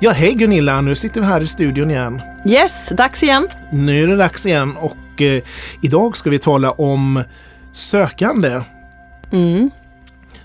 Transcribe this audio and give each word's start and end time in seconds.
Ja, 0.00 0.10
hej 0.10 0.34
Gunilla! 0.34 0.80
Nu 0.80 0.94
sitter 0.94 1.20
vi 1.20 1.26
här 1.26 1.40
i 1.40 1.46
studion 1.46 1.90
igen. 1.90 2.22
Yes, 2.46 2.88
dags 2.88 3.22
igen. 3.22 3.48
Nu 3.70 4.02
är 4.02 4.06
det 4.06 4.16
dags 4.16 4.46
igen 4.46 4.76
och 4.76 5.22
eh, 5.22 5.42
idag 5.82 6.16
ska 6.16 6.30
vi 6.30 6.38
tala 6.38 6.70
om 6.70 7.22
sökande. 7.72 8.60
Mm. 9.32 9.70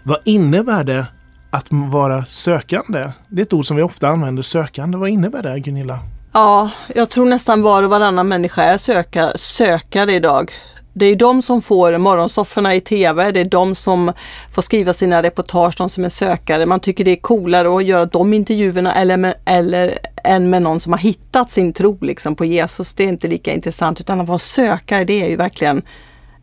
Vad 0.04 0.18
innebär 0.26 0.84
det 0.84 1.06
att 1.50 1.68
vara 1.70 2.26
sökande? 2.26 3.12
Det 3.28 3.42
är 3.42 3.46
ett 3.46 3.54
ord 3.54 3.66
som 3.66 3.78
vi 3.78 3.84
ofta 3.84 4.08
använder, 4.08 4.44
sökande. 4.44 4.98
Vad 4.98 5.10
innebär 5.10 5.44
det 5.44 5.60
Gunilla? 5.60 6.00
Ja, 6.34 6.70
jag 6.96 7.10
tror 7.10 7.26
nästan 7.26 7.62
var 7.62 7.84
och 7.84 7.90
varannan 7.90 8.28
människa 8.28 8.64
är 8.64 8.78
söka, 8.78 9.32
sökare 9.36 10.14
idag. 10.14 10.52
Det 10.94 11.06
är 11.06 11.16
de 11.16 11.42
som 11.42 11.62
får 11.62 11.98
morgonsofforna 11.98 12.76
i 12.76 12.82
TV, 12.82 13.32
det 13.32 13.40
är 13.40 13.46
de 13.46 13.76
som 13.76 14.12
får 14.52 14.62
skriva 14.62 14.94
sina 14.94 15.24
reportage, 15.24 15.76
de 15.78 15.90
som 15.90 16.06
är 16.06 16.10
sökare. 16.10 16.66
Man 16.66 16.80
tycker 16.80 17.06
det 17.06 17.12
är 17.12 17.16
coolare 17.16 17.76
att 17.76 17.86
göra 17.86 18.06
de 18.06 18.34
intervjuerna 18.34 18.96
eller, 18.96 19.18
med, 19.18 19.34
eller 19.46 20.00
än 20.24 20.50
med 20.50 20.62
någon 20.62 20.80
som 20.80 20.94
har 20.94 21.00
hittat 21.00 21.52
sin 21.52 21.74
tro 21.74 21.98
liksom, 22.02 22.36
på 22.36 22.46
Jesus. 22.46 22.94
Det 22.94 23.04
är 23.04 23.08
inte 23.08 23.28
lika 23.28 23.54
intressant 23.54 24.00
utan 24.00 24.22
att 24.22 24.28
vara 24.28 24.40
sökare 24.40 25.04
det 25.04 25.22
är 25.22 25.30
ju 25.30 25.36
verkligen, 25.36 25.82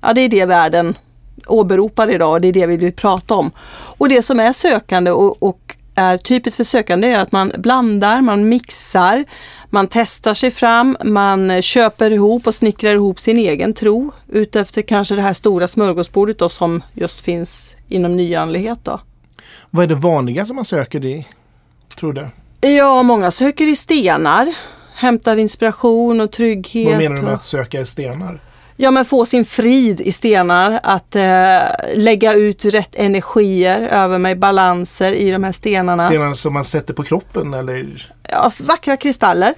ja 0.01 0.13
det 0.13 0.21
är 0.21 0.29
det 0.29 0.45
världen 0.45 0.95
åberopar 1.47 2.11
idag 2.11 2.33
och 2.33 2.41
det 2.41 2.49
är 2.49 2.53
det 2.53 2.67
vi 2.67 2.77
vill 2.77 2.93
prata 2.93 3.35
om. 3.35 3.51
Och 3.99 4.09
det 4.09 4.23
som 4.23 4.41
är 4.41 4.53
sökande 4.53 5.11
och, 5.11 5.43
och 5.43 5.77
är 6.01 6.19
typiskt 6.19 6.57
för 6.57 6.65
sökande 6.65 7.13
är 7.13 7.19
att 7.19 7.33
man 7.33 7.53
blandar, 7.59 8.21
man 8.21 8.49
mixar, 8.49 9.25
man 9.71 9.89
testar 9.89 10.35
sig 10.35 10.51
fram, 10.51 10.97
man 11.05 11.63
köper 11.63 12.11
ihop 12.11 12.47
och 12.47 12.55
snickrar 12.55 12.95
ihop 12.95 13.21
sin 13.21 13.39
egen 13.39 13.75
tro 13.75 14.13
utefter 14.29 14.83
kanske 14.83 15.15
det 15.15 15.23
här 15.23 15.33
stora 15.33 15.69
smörgåsbordet 15.69 16.39
då, 16.39 16.49
som 16.49 16.83
just 16.95 17.21
finns 17.21 17.77
inom 17.89 18.17
nyandlighet. 18.17 18.79
Då. 18.83 19.01
Vad 19.71 19.85
är 19.85 19.89
det 19.89 19.95
vanligaste 19.95 20.55
man 20.55 20.65
söker 20.65 21.05
i, 21.05 21.27
tror 21.99 22.13
du? 22.13 22.29
Ja, 22.69 23.03
många 23.03 23.31
söker 23.31 23.67
i 23.67 23.77
stenar, 23.77 24.55
hämtar 24.95 25.37
inspiration 25.37 26.21
och 26.21 26.33
trygghet. 26.33 26.89
Vad 26.89 26.99
menar 26.99 27.17
du 27.17 27.23
med 27.23 27.31
och... 27.31 27.35
att 27.35 27.45
söka 27.45 27.81
i 27.81 27.87
stenar? 27.87 28.41
Ja 28.83 28.91
men 28.91 29.05
få 29.05 29.27
sin 29.27 29.45
frid 29.45 30.01
i 30.01 30.13
stenar, 30.13 30.81
att 30.83 31.17
eh, 31.17 31.23
lägga 31.95 32.35
ut 32.35 32.65
rätt 32.65 32.95
energier 32.95 33.81
över 33.81 34.19
mig, 34.19 34.35
balanser 34.37 35.13
i 35.13 35.31
de 35.31 35.45
här 35.45 35.53
stenarna. 35.53 36.07
Stenar 36.07 36.35
som 36.35 36.53
man 36.53 36.65
sätter 36.65 36.95
på 36.95 37.03
kroppen 37.03 37.55
eller? 37.55 38.13
Ja, 38.29 38.51
vackra 38.61 38.97
kristaller. 38.97 39.55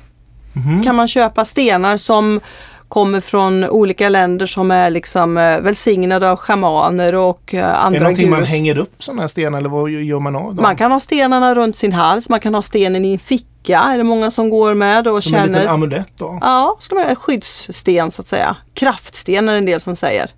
Mhm. 0.52 0.82
Kan 0.82 0.94
man 0.96 1.08
köpa 1.08 1.44
stenar 1.44 1.96
som 1.96 2.40
kommer 2.88 3.20
från 3.20 3.64
olika 3.64 4.08
länder 4.08 4.46
som 4.46 4.70
är 4.70 4.90
liksom 4.90 5.38
eh, 5.38 5.60
välsignade 5.60 6.30
av 6.30 6.36
schamaner 6.36 7.14
och 7.14 7.54
eh, 7.54 7.60
Är 7.64 7.68
det 7.68 7.76
andra 7.76 8.00
någonting 8.00 8.30
man 8.30 8.38
gurus. 8.38 8.50
hänger 8.50 8.78
upp 8.78 8.94
sådana 9.02 9.20
här 9.22 9.28
stenar 9.28 9.58
eller 9.58 9.68
vad 9.68 9.90
gör 9.90 10.18
man 10.20 10.36
av 10.36 10.54
dem? 10.54 10.62
Man 10.62 10.76
kan 10.76 10.92
ha 10.92 11.00
stenarna 11.00 11.54
runt 11.54 11.76
sin 11.76 11.92
hals, 11.92 12.28
man 12.28 12.40
kan 12.40 12.54
ha 12.54 12.62
stenen 12.62 13.04
i 13.04 13.12
en 13.12 13.18
ficka, 13.18 13.46
är 13.70 13.98
det 13.98 14.04
många 14.04 14.30
som 14.30 14.50
går 14.50 14.74
med 14.74 15.08
och 15.08 15.22
Som 15.22 15.34
en 15.34 15.40
känner. 15.40 15.58
liten 15.58 15.74
amulett 15.74 16.12
då? 16.16 16.38
Ja, 16.40 16.76
ska 16.80 16.94
man, 16.94 17.16
skyddssten 17.16 18.10
så 18.10 18.22
att 18.22 18.28
säga. 18.28 18.56
Kraftsten 18.74 19.48
är 19.48 19.52
det 19.52 19.58
en 19.58 19.66
del 19.66 19.80
som 19.80 19.96
säger. 19.96 20.30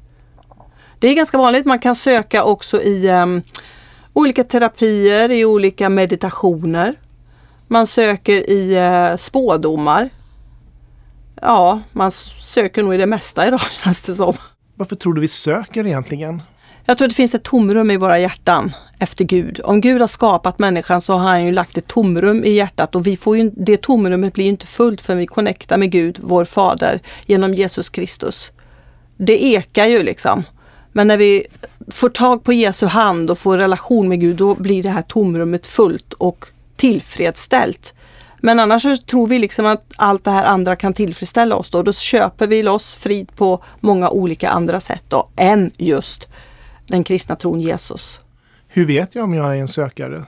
Det 0.99 1.09
är 1.09 1.15
ganska 1.15 1.39
vanligt. 1.39 1.67
Man 1.67 1.79
kan 1.79 1.95
söka 1.95 2.45
också 2.45 2.83
i 2.83 3.09
em, 3.09 3.43
olika 4.13 4.45
terapier, 4.45 5.31
i 5.31 5.45
olika 5.45 5.89
meditationer. 5.89 6.95
Man 7.69 7.87
söker 7.87 8.51
i 8.51 8.79
uh, 9.11 9.17
spådomar. 9.17 10.11
Ja, 11.43 11.81
man 11.93 12.11
söker 12.41 12.83
nog 12.83 12.95
i 12.95 12.97
det 12.97 13.07
mesta 13.07 13.47
idag 13.47 13.61
känns 13.85 14.03
det 14.03 14.15
som. 14.15 14.35
Varför 14.75 14.97
tror 14.97 15.15
du 15.15 15.21
vi 15.21 15.29
söker 15.29 15.87
egentligen? 15.87 16.43
Jag 16.87 16.99
tror 16.99 17.07
att 17.07 17.11
det 17.11 17.17
finns 17.17 17.35
ett 17.35 17.43
tomrum 17.43 17.91
i 17.91 17.97
våra 17.97 18.19
hjärtan 18.19 18.73
efter 18.99 19.25
Gud. 19.25 19.61
Om 19.65 19.81
Gud 19.81 20.01
har 20.01 20.09
skapat 20.09 20.59
människan 20.59 21.01
så 21.01 21.13
har 21.13 21.29
han 21.29 21.45
ju 21.45 21.53
lagt 21.53 21.79
ett 21.79 21.87
tomrum 21.87 22.45
i 22.45 22.51
hjärtat 22.51 22.95
och 22.95 23.07
vi 23.07 23.17
får 23.17 23.37
ju, 23.37 23.51
det 23.57 23.83
tomrummet 23.83 24.35
blir 24.35 24.47
inte 24.47 24.67
fullt 24.67 25.01
förrän 25.01 25.19
vi 25.19 25.27
connectar 25.27 25.77
med 25.77 25.91
Gud, 25.91 26.19
vår 26.23 26.45
fader, 26.45 27.01
genom 27.27 27.55
Jesus 27.55 27.91
Kristus. 27.91 28.51
Det 29.17 29.45
ekar 29.45 29.87
ju 29.87 30.03
liksom. 30.03 30.43
Men 30.93 31.09
när 31.09 31.17
vi 31.17 31.47
får 31.91 32.09
tag 32.09 32.45
på 32.45 32.53
Jesu 32.53 32.87
hand 32.87 33.31
och 33.31 33.39
får 33.39 33.59
relation 33.59 34.09
med 34.09 34.21
Gud, 34.21 34.37
då 34.37 34.55
blir 34.55 34.83
det 34.83 34.91
här 34.91 35.03
tomrummet 35.03 35.67
fullt 35.67 36.13
och 36.13 36.47
tillfredsställt. 36.77 37.95
Men 38.41 38.61
annars 38.61 38.83
så 38.83 38.97
tror 38.97 39.27
vi 39.27 39.39
liksom 39.39 39.67
att 39.67 39.85
allt 39.97 40.25
det 40.25 40.31
här 40.31 40.45
andra 40.45 40.77
kan 40.77 40.93
tillfredsställa 40.93 41.57
oss 41.57 41.71
då. 41.71 41.83
Då 41.83 41.93
köper 41.93 42.47
vi 42.47 42.63
loss 42.63 42.95
frid 42.95 43.37
på 43.37 43.65
många 43.81 44.11
olika 44.11 44.49
andra 44.49 44.81
sätt 44.81 45.05
då, 45.09 45.29
än 45.37 45.71
just 45.77 46.29
den 46.87 47.05
kristna 47.05 47.37
tron 47.37 47.61
Jesus. 47.61 48.21
Hur 48.69 48.87
vet 48.87 49.15
jag 49.15 49.25
om 49.25 49.35
jag 49.35 49.57
är 49.57 49.61
en 49.61 49.69
sökare? 49.69 50.25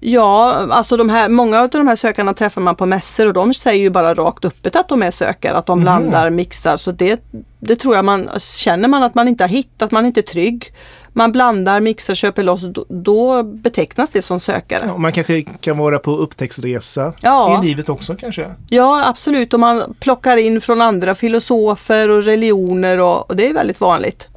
Ja, 0.00 0.66
alltså 0.70 0.96
de 0.96 1.08
här, 1.08 1.28
många 1.28 1.60
av 1.60 1.68
de 1.68 1.88
här 1.88 1.96
sökarna 1.96 2.34
träffar 2.34 2.60
man 2.60 2.76
på 2.76 2.86
mässor 2.86 3.26
och 3.26 3.32
de 3.32 3.54
säger 3.54 3.82
ju 3.82 3.90
bara 3.90 4.14
rakt 4.14 4.44
öppet 4.44 4.76
att 4.76 4.88
de 4.88 5.02
är 5.02 5.10
sökare, 5.10 5.56
att 5.56 5.66
de 5.66 5.80
blandar, 5.80 6.30
mixar. 6.30 6.76
Så 6.76 6.92
det, 6.92 7.22
det 7.60 7.76
tror 7.76 7.94
jag 7.94 8.04
man, 8.04 8.28
känner 8.38 8.88
man 8.88 9.02
att 9.02 9.14
man 9.14 9.28
inte 9.28 9.44
har 9.44 9.48
hittat, 9.48 9.90
man 9.90 10.04
är 10.04 10.06
inte 10.06 10.22
trygg. 10.22 10.72
Man 11.12 11.32
blandar, 11.32 11.80
mixar, 11.80 12.14
köper 12.14 12.42
loss, 12.42 12.62
då, 12.62 12.84
då 12.88 13.42
betecknas 13.42 14.10
det 14.10 14.22
som 14.22 14.40
sökare. 14.40 14.84
Ja, 14.86 14.96
man 14.96 15.12
kanske 15.12 15.42
kan 15.42 15.78
vara 15.78 15.98
på 15.98 16.16
upptäcktsresa 16.16 17.12
Ja. 17.20 17.62
i 17.62 17.66
livet 17.66 17.88
också 17.88 18.14
kanske? 18.14 18.54
Ja, 18.68 19.06
absolut. 19.06 19.54
Och 19.54 19.60
man 19.60 19.94
plockar 20.00 20.36
in 20.36 20.60
från 20.60 20.80
andra 20.80 21.14
filosofer 21.14 22.10
och 22.10 22.22
religioner 22.22 23.00
och, 23.00 23.30
och 23.30 23.36
det 23.36 23.48
är 23.48 23.54
väldigt 23.54 23.80
vanligt. 23.80 24.28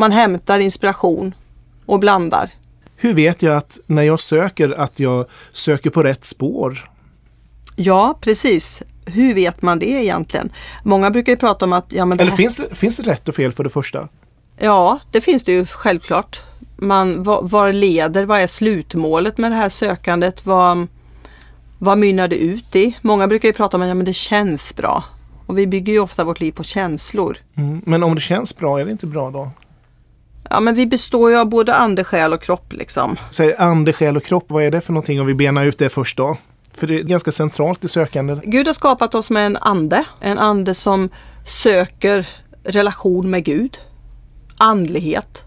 Man 0.00 0.12
hämtar 0.12 0.58
inspiration 0.58 1.34
och 1.86 1.98
blandar. 2.00 2.50
Hur 2.96 3.14
vet 3.14 3.42
jag 3.42 3.56
att 3.56 3.78
när 3.86 4.02
jag 4.02 4.20
söker 4.20 4.80
att 4.80 5.00
jag 5.00 5.26
söker 5.50 5.90
på 5.90 6.02
rätt 6.02 6.24
spår? 6.24 6.90
Ja, 7.76 8.18
precis. 8.20 8.82
Hur 9.06 9.34
vet 9.34 9.62
man 9.62 9.78
det 9.78 9.88
egentligen? 9.90 10.52
Många 10.84 11.10
brukar 11.10 11.32
ju 11.32 11.36
prata 11.36 11.64
om 11.64 11.72
att... 11.72 11.86
Ja, 11.88 12.04
men 12.04 12.18
det 12.18 12.22
Eller 12.22 12.30
här- 12.30 12.36
finns 12.36 12.56
det, 12.56 12.74
finns 12.74 12.96
det 12.96 13.02
rätt 13.10 13.28
och 13.28 13.34
fel 13.34 13.52
för 13.52 13.64
det 13.64 13.70
första? 13.70 14.08
Ja, 14.58 14.98
det 15.10 15.20
finns 15.20 15.44
det 15.44 15.52
ju 15.52 15.66
självklart. 15.66 16.40
Man, 16.76 17.22
var, 17.22 17.42
var 17.42 17.72
leder, 17.72 18.24
vad 18.24 18.40
är 18.40 18.46
slutmålet 18.46 19.38
med 19.38 19.50
det 19.50 19.56
här 19.56 19.68
sökandet? 19.68 20.46
Vad, 20.46 20.86
vad 21.78 21.98
mynnar 21.98 22.28
det 22.28 22.36
ut 22.36 22.76
i? 22.76 22.96
Många 23.02 23.26
brukar 23.28 23.48
ju 23.48 23.52
prata 23.52 23.76
om 23.76 23.82
att 23.82 23.88
ja, 23.88 23.94
men 23.94 24.06
det 24.06 24.12
känns 24.12 24.76
bra. 24.76 25.04
Och 25.46 25.58
vi 25.58 25.66
bygger 25.66 25.92
ju 25.92 25.98
ofta 26.00 26.24
vårt 26.24 26.40
liv 26.40 26.52
på 26.52 26.62
känslor. 26.62 27.36
Mm. 27.56 27.82
Men 27.86 28.02
om 28.02 28.14
det 28.14 28.20
känns 28.20 28.56
bra, 28.56 28.80
är 28.80 28.84
det 28.84 28.90
inte 28.90 29.06
bra 29.06 29.30
då? 29.30 29.50
Ja, 30.50 30.60
men 30.60 30.74
vi 30.74 30.86
består 30.86 31.30
ju 31.30 31.36
av 31.36 31.48
både 31.48 31.74
ande, 31.74 32.04
själ 32.04 32.32
och 32.32 32.42
kropp 32.42 32.72
liksom. 32.72 33.16
Säg 33.30 33.54
ande, 33.58 33.92
själ 33.92 34.16
och 34.16 34.24
kropp, 34.24 34.44
vad 34.48 34.64
är 34.64 34.70
det 34.70 34.80
för 34.80 34.92
någonting? 34.92 35.20
Om 35.20 35.26
vi 35.26 35.34
benar 35.34 35.64
ut 35.64 35.78
det 35.78 35.88
först 35.88 36.16
då. 36.16 36.36
För 36.74 36.86
det 36.86 36.94
är 36.94 37.02
ganska 37.02 37.32
centralt 37.32 37.84
i 37.84 37.88
sökandet. 37.88 38.40
Gud 38.44 38.66
har 38.66 38.74
skapat 38.74 39.14
oss 39.14 39.30
med 39.30 39.46
en 39.46 39.56
ande. 39.56 40.04
En 40.20 40.38
ande 40.38 40.74
som 40.74 41.08
söker 41.44 42.28
relation 42.64 43.30
med 43.30 43.44
Gud. 43.44 43.78
Andlighet. 44.58 45.44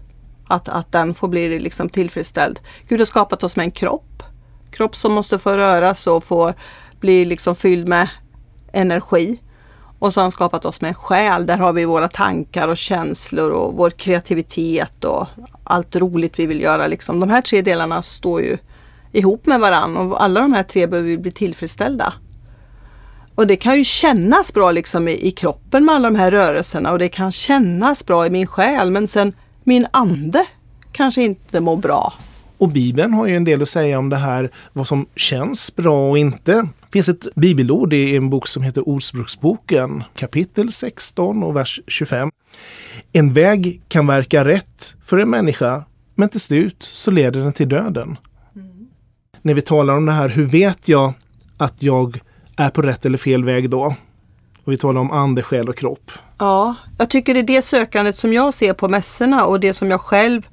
Att, 0.48 0.68
att 0.68 0.92
den 0.92 1.14
får 1.14 1.28
bli 1.28 1.58
liksom 1.58 1.88
tillfredsställd. 1.88 2.60
Gud 2.88 3.00
har 3.00 3.06
skapat 3.06 3.42
oss 3.42 3.56
med 3.56 3.64
en 3.64 3.70
kropp. 3.70 4.22
Kropp 4.70 4.96
som 4.96 5.12
måste 5.12 5.38
få 5.38 5.52
röras 5.52 6.06
och 6.06 6.24
få 6.24 6.52
bli 7.00 7.24
liksom 7.24 7.56
fylld 7.56 7.88
med 7.88 8.08
energi. 8.72 9.38
Och 9.98 10.12
så 10.12 10.20
har 10.20 10.24
han 10.24 10.30
skapat 10.30 10.64
oss 10.64 10.80
med 10.80 10.88
en 10.88 10.94
själ. 10.94 11.46
Där 11.46 11.56
har 11.56 11.72
vi 11.72 11.84
våra 11.84 12.08
tankar 12.08 12.68
och 12.68 12.76
känslor 12.76 13.50
och 13.50 13.74
vår 13.74 13.90
kreativitet 13.90 15.04
och 15.04 15.26
allt 15.64 15.96
roligt 15.96 16.38
vi 16.38 16.46
vill 16.46 16.60
göra. 16.60 16.86
Liksom. 16.86 17.20
De 17.20 17.30
här 17.30 17.40
tre 17.40 17.62
delarna 17.62 18.02
står 18.02 18.42
ju 18.42 18.58
ihop 19.12 19.46
med 19.46 19.60
varann 19.60 19.96
och 19.96 20.22
alla 20.22 20.40
de 20.40 20.52
här 20.52 20.62
tre 20.62 20.86
behöver 20.86 21.08
vi 21.08 21.18
bli 21.18 21.30
tillfredsställda. 21.30 22.12
Och 23.34 23.46
det 23.46 23.56
kan 23.56 23.78
ju 23.78 23.84
kännas 23.84 24.54
bra 24.54 24.70
liksom 24.70 25.08
i, 25.08 25.28
i 25.28 25.30
kroppen 25.30 25.84
med 25.84 25.94
alla 25.94 26.10
de 26.10 26.18
här 26.18 26.30
rörelserna 26.30 26.92
och 26.92 26.98
det 26.98 27.08
kan 27.08 27.32
kännas 27.32 28.06
bra 28.06 28.26
i 28.26 28.30
min 28.30 28.46
själ 28.46 28.90
men 28.90 29.08
sen 29.08 29.32
min 29.64 29.86
ande 29.90 30.46
kanske 30.92 31.22
inte 31.22 31.60
mår 31.60 31.76
bra. 31.76 32.12
Och 32.58 32.68
Bibeln 32.68 33.14
har 33.14 33.26
ju 33.26 33.36
en 33.36 33.44
del 33.44 33.62
att 33.62 33.68
säga 33.68 33.98
om 33.98 34.08
det 34.08 34.16
här, 34.16 34.50
vad 34.72 34.86
som 34.86 35.06
känns 35.16 35.76
bra 35.76 36.10
och 36.10 36.18
inte. 36.18 36.52
Det 36.52 36.92
finns 36.92 37.08
ett 37.08 37.34
bibelord 37.34 37.92
i 37.92 38.16
en 38.16 38.30
bok 38.30 38.48
som 38.48 38.62
heter 38.62 38.88
Ordspråksboken, 38.88 40.04
kapitel 40.14 40.70
16 40.70 41.42
och 41.42 41.56
vers 41.56 41.80
25. 41.86 42.30
En 43.12 43.32
väg 43.32 43.82
kan 43.88 44.06
verka 44.06 44.44
rätt 44.44 44.96
för 45.04 45.18
en 45.18 45.30
människa, 45.30 45.84
men 46.14 46.28
till 46.28 46.40
slut 46.40 46.76
så 46.82 47.10
leder 47.10 47.40
den 47.40 47.52
till 47.52 47.68
döden. 47.68 48.18
Mm. 48.56 48.86
När 49.42 49.54
vi 49.54 49.62
talar 49.62 49.96
om 49.96 50.06
det 50.06 50.12
här, 50.12 50.28
hur 50.28 50.44
vet 50.44 50.88
jag 50.88 51.12
att 51.56 51.82
jag 51.82 52.20
är 52.56 52.70
på 52.70 52.82
rätt 52.82 53.06
eller 53.06 53.18
fel 53.18 53.44
väg 53.44 53.70
då? 53.70 53.94
Och 54.64 54.72
vi 54.72 54.76
talar 54.76 55.00
om 55.00 55.10
ande, 55.10 55.42
själ 55.42 55.68
och 55.68 55.76
kropp. 55.76 56.12
Ja, 56.38 56.74
jag 56.98 57.10
tycker 57.10 57.34
det 57.34 57.40
är 57.40 57.42
det 57.42 57.62
sökandet 57.62 58.18
som 58.18 58.32
jag 58.32 58.54
ser 58.54 58.72
på 58.72 58.88
mässorna 58.88 59.44
och 59.44 59.60
det 59.60 59.74
som 59.74 59.90
jag 59.90 60.00
själv 60.00 60.48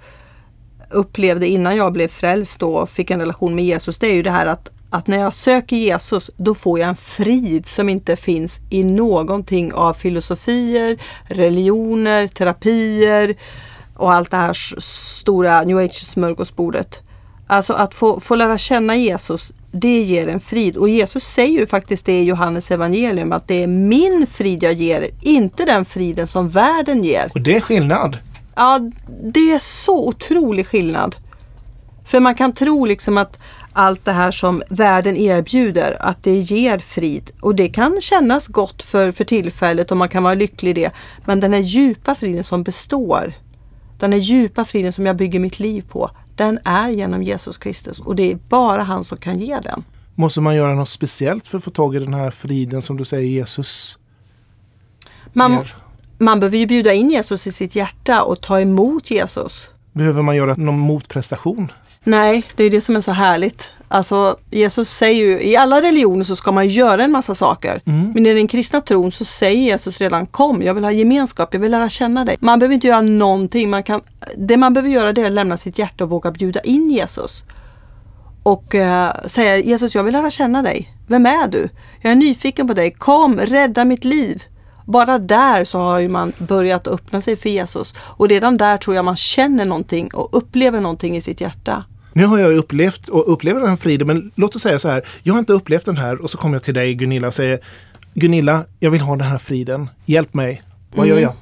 upplevde 0.94 1.48
innan 1.48 1.78
jag 1.78 1.94
blev 1.94 2.08
frälst 2.08 2.64
och 2.64 2.90
fick 2.90 3.12
en 3.12 3.20
relation 3.20 3.56
med 3.56 3.66
Jesus. 3.66 3.98
Det 3.98 4.08
är 4.08 4.14
ju 4.14 4.24
det 4.24 4.32
här 4.32 4.46
att, 4.46 4.70
att 4.90 5.08
när 5.08 5.20
jag 5.20 5.34
söker 5.34 5.76
Jesus 5.76 6.30
då 6.38 6.56
får 6.56 6.80
jag 6.80 6.90
en 6.90 6.96
frid 6.96 7.66
som 7.66 7.90
inte 7.90 8.16
finns 8.16 8.60
i 8.70 8.84
någonting 8.84 9.74
av 9.74 9.94
filosofier, 9.94 10.98
religioner, 11.24 12.28
terapier 12.28 13.36
och 13.96 14.14
allt 14.14 14.32
det 14.32 14.38
här 14.38 14.54
stora 14.80 15.64
new 15.64 15.78
age 15.78 16.02
smörgåsbordet. 16.02 17.02
Alltså 17.48 17.74
att 17.74 17.96
få, 17.96 18.20
få 18.20 18.36
lära 18.36 18.58
känna 18.58 18.96
Jesus, 18.96 19.54
det 19.72 20.02
ger 20.02 20.28
en 20.28 20.40
frid. 20.40 20.78
Och 20.78 20.90
Jesus 20.90 21.24
säger 21.24 21.60
ju 21.60 21.68
faktiskt 21.68 22.06
det 22.06 22.20
i 22.20 22.24
Johannes 22.24 22.72
evangelium 22.72 23.32
att 23.32 23.48
det 23.48 23.64
är 23.64 23.68
min 23.68 24.28
frid 24.28 24.64
jag 24.64 24.74
ger, 24.74 25.10
inte 25.22 25.66
den 25.66 25.86
friden 25.86 26.28
som 26.28 26.50
världen 26.50 27.04
ger. 27.04 27.32
Och 27.34 27.42
det 27.42 27.56
är 27.56 27.62
skillnad. 27.62 28.18
Ja, 28.56 28.80
det 29.24 29.52
är 29.52 29.60
så 29.60 30.08
otrolig 30.08 30.68
skillnad. 30.68 31.16
För 32.06 32.20
man 32.20 32.36
kan 32.36 32.52
tro 32.52 32.86
liksom 32.86 33.18
att 33.18 33.40
allt 33.74 34.06
det 34.06 34.12
här 34.12 34.32
som 34.32 34.64
världen 34.70 35.18
erbjuder, 35.18 35.98
att 36.00 36.24
det 36.24 36.36
ger 36.36 36.80
frid. 36.80 37.32
Och 37.42 37.56
det 37.56 37.70
kan 37.70 38.02
kännas 38.02 38.48
gott 38.48 38.84
för, 38.84 39.12
för 39.12 39.24
tillfället 39.24 39.92
och 39.92 39.98
man 39.98 40.10
kan 40.10 40.24
vara 40.24 40.34
lycklig 40.34 40.72
i 40.72 40.74
det. 40.74 40.92
Men 41.26 41.40
den 41.40 41.54
är 41.54 41.60
djupa 41.60 42.16
friden 42.16 42.44
som 42.44 42.64
består, 42.64 43.34
den 44.00 44.14
är 44.14 44.18
djupa 44.18 44.66
friden 44.66 44.94
som 44.94 45.06
jag 45.06 45.16
bygger 45.16 45.40
mitt 45.40 45.60
liv 45.60 45.86
på, 45.90 46.12
den 46.36 46.60
är 46.64 46.90
genom 46.90 47.24
Jesus 47.24 47.58
Kristus 47.58 48.00
och 48.00 48.16
det 48.16 48.32
är 48.32 48.36
bara 48.36 48.84
han 48.84 49.04
som 49.04 49.18
kan 49.18 49.40
ge 49.40 49.60
den. 49.60 49.84
Måste 50.16 50.42
man 50.42 50.56
göra 50.56 50.76
något 50.76 50.90
speciellt 50.90 51.48
för 51.48 51.58
att 51.58 51.64
få 51.64 51.70
tag 51.70 51.96
i 51.96 52.00
den 52.00 52.14
här 52.14 52.32
friden 52.32 52.82
som 52.82 52.98
du 52.98 53.06
säger 53.06 53.28
Jesus 53.28 53.98
man, 55.34 55.66
man 56.22 56.40
behöver 56.40 56.58
ju 56.58 56.66
bjuda 56.66 56.94
in 56.94 57.10
Jesus 57.10 57.48
i 57.48 57.52
sitt 57.52 57.76
hjärta 57.76 58.24
och 58.24 58.42
ta 58.42 58.60
emot 58.60 59.12
Jesus. 59.12 59.70
Behöver 59.94 60.22
man 60.22 60.36
göra 60.36 60.56
någon 60.58 60.80
motprestation? 60.80 61.72
Nej, 62.04 62.44
det 62.56 62.64
är 62.64 62.70
det 62.70 62.82
som 62.82 62.96
är 62.96 63.02
så 63.02 63.12
härligt. 63.12 63.72
Alltså 63.88 64.38
Jesus 64.52 64.90
säger 64.90 65.26
ju, 65.26 65.44
i 65.44 65.56
alla 65.56 65.82
religioner 65.82 66.24
så 66.24 66.36
ska 66.36 66.52
man 66.52 66.68
göra 66.68 67.04
en 67.04 67.12
massa 67.12 67.36
saker. 67.36 67.82
Mm. 67.86 68.12
Men 68.12 68.26
i 68.26 68.34
den 68.34 68.48
kristna 68.48 68.82
tron 68.82 69.12
så 69.12 69.26
säger 69.26 69.62
Jesus 69.62 70.02
redan 70.02 70.26
kom, 70.26 70.62
jag 70.62 70.74
vill 70.74 70.84
ha 70.84 70.92
gemenskap, 70.92 71.54
jag 71.54 71.62
vill 71.62 71.72
lära 71.72 71.90
känna 71.90 72.26
dig. 72.26 72.38
Man 72.40 72.60
behöver 72.60 72.74
inte 72.74 72.88
göra 72.88 73.02
någonting. 73.02 73.70
Man 73.70 73.84
kan, 73.84 74.02
det 74.38 74.58
man 74.58 74.74
behöver 74.74 74.90
göra 74.90 75.14
det 75.14 75.22
är 75.22 75.26
att 75.26 75.32
lämna 75.32 75.58
sitt 75.58 75.80
hjärta 75.80 76.04
och 76.04 76.10
våga 76.10 76.32
bjuda 76.32 76.62
in 76.62 76.92
Jesus. 76.92 77.44
Och 78.44 78.76
uh, 78.76 79.10
säga 79.26 79.58
Jesus, 79.58 79.96
jag 79.96 80.04
vill 80.04 80.14
lära 80.14 80.30
känna 80.30 80.62
dig. 80.62 80.94
Vem 81.08 81.26
är 81.26 81.48
du? 81.48 81.70
Jag 82.02 82.12
är 82.12 82.16
nyfiken 82.16 82.68
på 82.68 82.74
dig. 82.74 82.92
Kom, 82.92 83.40
rädda 83.40 83.86
mitt 83.86 84.06
liv. 84.06 84.44
Bara 84.86 85.20
där 85.20 85.64
så 85.64 85.80
har 85.80 86.08
man 86.08 86.34
börjat 86.38 86.88
öppna 86.88 87.22
sig 87.22 87.36
för 87.36 87.50
Jesus. 87.50 87.94
Och 87.98 88.30
redan 88.30 88.58
där 88.58 88.78
tror 88.78 88.96
jag 88.96 89.06
man 89.06 89.16
känner 89.16 89.66
någonting 89.66 90.14
och 90.14 90.30
upplever 90.32 90.82
någonting 90.82 91.18
i 91.18 91.22
sitt 91.22 91.42
hjärta. 91.42 91.86
Nu 92.14 92.26
har 92.26 92.40
jag 92.40 92.54
upplevt 92.54 93.10
och 93.10 93.34
upplever 93.34 93.60
den 93.60 93.70
här 93.70 93.76
friden, 93.76 94.08
men 94.08 94.32
låt 94.36 94.56
oss 94.56 94.62
säga 94.62 94.80
så 94.80 94.90
här. 94.90 95.04
Jag 95.24 95.34
har 95.34 95.40
inte 95.40 95.54
upplevt 95.54 95.86
den 95.86 95.98
här 95.98 96.22
och 96.22 96.30
så 96.30 96.38
kommer 96.38 96.56
jag 96.56 96.64
till 96.64 96.74
dig 96.74 96.94
Gunilla 96.94 97.28
och 97.28 97.34
säger 97.34 97.60
Gunilla, 98.14 98.64
jag 98.80 98.92
vill 98.92 99.02
ha 99.02 99.16
den 99.16 99.28
här 99.28 99.38
friden. 99.38 99.90
Hjälp 100.06 100.34
mig. 100.34 100.62
Vad 100.96 101.06
mm. 101.06 101.18
gör 101.18 101.24
jag? 101.24 101.34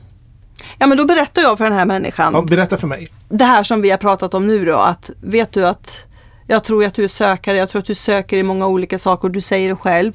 Ja 0.78 0.88
men 0.88 0.98
då 0.98 1.06
berättar 1.06 1.42
jag 1.42 1.58
för 1.58 1.66
den 1.66 1.74
här 1.74 1.86
människan. 1.86 2.34
Ja, 2.34 2.42
berätta 2.42 2.78
för 2.78 2.88
mig. 2.88 3.10
Det 3.30 3.44
här 3.44 3.64
som 3.64 3.82
vi 3.82 3.90
har 3.90 3.98
pratat 3.98 4.34
om 4.34 4.48
nu 4.48 4.66
då, 4.66 4.78
att 4.78 5.10
vet 5.22 5.52
du 5.52 5.68
att 5.68 6.06
jag 6.48 6.64
tror 6.64 6.86
att 6.86 6.94
du 6.94 7.04
är 7.04 7.08
sökare, 7.08 7.58
jag 7.58 7.70
tror 7.70 7.80
att 7.80 7.86
du 7.86 7.96
söker 7.96 8.38
i 8.38 8.44
många 8.44 8.68
olika 8.68 8.98
saker, 8.98 9.30
du 9.30 9.42
säger 9.42 9.70
det 9.70 9.76
själv. 9.76 10.14